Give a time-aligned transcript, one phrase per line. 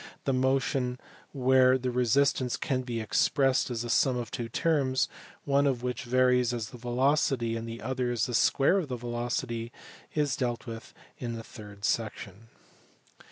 [0.23, 0.99] The motion
[1.31, 5.07] where the resistance can be expressed as the sum of two terms,
[5.45, 8.97] one of which varies as the velocity and the other as the square of the
[8.97, 9.71] velocity,
[10.15, 12.47] is dealt with in the third section.